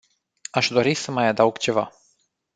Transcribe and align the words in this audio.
Aș 0.51 0.69
dori 0.69 0.93
să 0.93 1.11
mai 1.11 1.27
adaug 1.27 1.57
ceva. 1.57 1.91